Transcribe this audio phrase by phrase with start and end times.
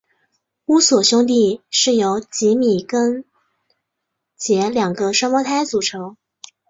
[0.65, 3.23] 乌索兄弟是由吉米跟
[4.35, 6.17] 杰两个双胞胎组成。